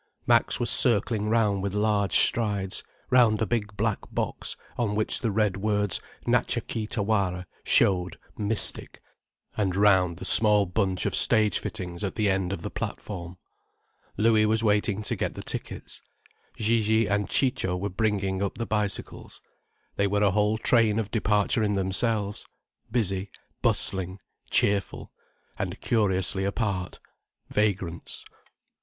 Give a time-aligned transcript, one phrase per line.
[0.25, 5.29] Max was circling round with large strides, round a big black box on which the
[5.29, 8.99] red words Natcha Kee Tawara showed mystic,
[9.55, 13.37] and round the small bunch of stage fittings at the end of the platform.
[14.17, 16.01] Louis was waiting to get the tickets,
[16.57, 19.39] Gigi and Ciccio were bringing up the bicycles.
[19.97, 22.47] They were a whole train of departure in themselves,
[22.91, 23.29] busy,
[23.61, 24.17] bustling,
[24.49, 26.99] cheerful—and curiously apart,
[27.51, 28.25] vagrants.